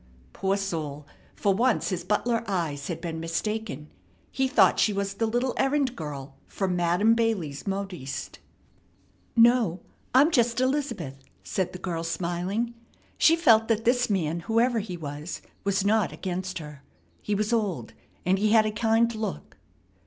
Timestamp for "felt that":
13.35-13.85